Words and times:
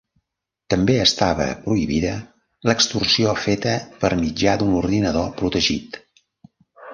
També 0.73 0.93
estava 1.01 1.45
prohibida 1.65 2.13
l'extorsió 2.69 3.35
feta 3.43 3.75
per 4.05 4.11
mitjà 4.23 4.57
d'un 4.63 4.73
ordinador 4.81 5.31
protegit. 5.43 6.01